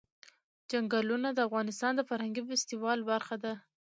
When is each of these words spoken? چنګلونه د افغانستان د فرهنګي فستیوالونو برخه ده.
چنګلونه 0.69 1.29
د 1.33 1.39
افغانستان 1.47 1.91
د 1.95 2.01
فرهنګي 2.09 2.41
فستیوالونو 2.49 3.09
برخه 3.11 3.35
ده. 3.43 3.53